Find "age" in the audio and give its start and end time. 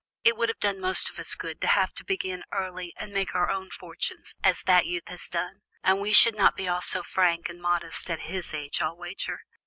8.51-8.81